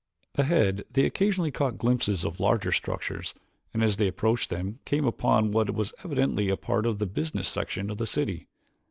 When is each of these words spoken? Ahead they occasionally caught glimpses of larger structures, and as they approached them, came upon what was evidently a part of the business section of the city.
Ahead 0.33 0.83
they 0.89 1.05
occasionally 1.05 1.51
caught 1.51 1.77
glimpses 1.77 2.25
of 2.25 2.39
larger 2.39 2.71
structures, 2.71 3.35
and 3.71 3.83
as 3.83 3.97
they 3.97 4.07
approached 4.07 4.49
them, 4.49 4.79
came 4.83 5.05
upon 5.05 5.51
what 5.51 5.75
was 5.75 5.93
evidently 6.03 6.49
a 6.49 6.57
part 6.57 6.87
of 6.87 6.97
the 6.97 7.05
business 7.05 7.47
section 7.47 7.91
of 7.91 7.99
the 7.99 8.07
city. 8.07 8.47